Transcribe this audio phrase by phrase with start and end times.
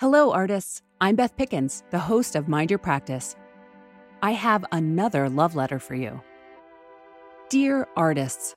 [0.00, 0.80] Hello, artists.
[0.98, 3.36] I'm Beth Pickens, the host of Mind Your Practice.
[4.22, 6.22] I have another love letter for you.
[7.50, 8.54] Dear artists,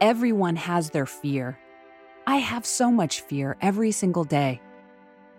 [0.00, 1.56] everyone has their fear.
[2.26, 4.60] I have so much fear every single day.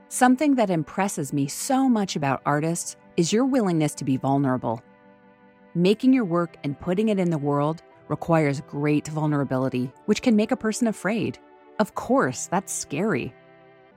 [0.08, 4.82] Something that impresses me so much about artists is your willingness to be vulnerable.
[5.74, 10.52] Making your work and putting it in the world requires great vulnerability, which can make
[10.52, 11.40] a person afraid.
[11.80, 13.34] Of course, that's scary.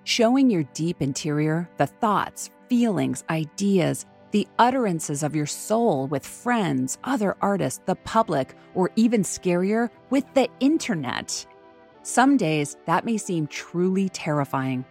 [0.08, 6.96] Showing your deep interior, the thoughts, feelings, ideas, the utterances of your soul with friends,
[7.04, 11.46] other artists, the public, or even scarier, with the internet.
[12.04, 14.86] Some days that may seem truly terrifying.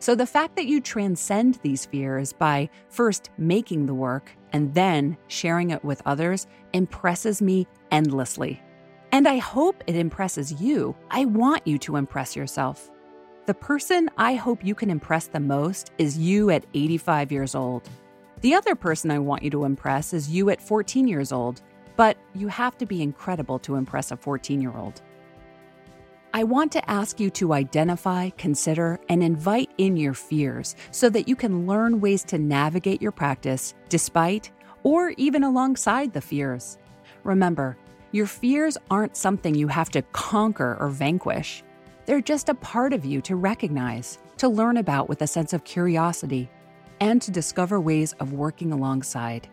[0.00, 5.16] So, the fact that you transcend these fears by first making the work and then
[5.28, 8.60] sharing it with others impresses me endlessly.
[9.12, 10.96] And I hope it impresses you.
[11.08, 12.90] I want you to impress yourself.
[13.50, 17.88] The person I hope you can impress the most is you at 85 years old.
[18.42, 21.60] The other person I want you to impress is you at 14 years old,
[21.96, 25.02] but you have to be incredible to impress a 14 year old.
[26.32, 31.26] I want to ask you to identify, consider, and invite in your fears so that
[31.26, 34.52] you can learn ways to navigate your practice despite
[34.84, 36.78] or even alongside the fears.
[37.24, 37.76] Remember,
[38.12, 41.64] your fears aren't something you have to conquer or vanquish.
[42.10, 45.62] They're just a part of you to recognize, to learn about with a sense of
[45.62, 46.50] curiosity,
[46.98, 49.46] and to discover ways of working alongside.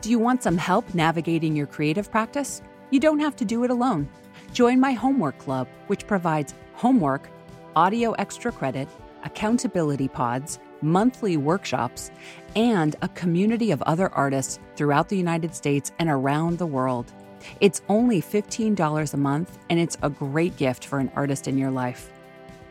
[0.00, 2.62] Do you want some help navigating your creative practice?
[2.88, 4.08] You don't have to do it alone.
[4.54, 7.28] Join my homework club, which provides homework,
[7.76, 8.88] audio extra credit,
[9.24, 12.10] accountability pods, monthly workshops,
[12.56, 17.12] and a community of other artists throughout the United States and around the world.
[17.60, 21.70] It's only $15 a month, and it's a great gift for an artist in your
[21.70, 22.10] life.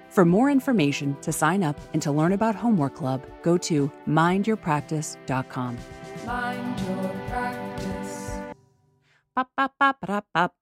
[0.09, 5.77] For more information, to sign up, and to learn about Homework Club, go to mindyourpractice.com.
[6.25, 8.31] Mind your practice.
[9.35, 9.75] Bop, bop,
[10.33, 10.60] bop.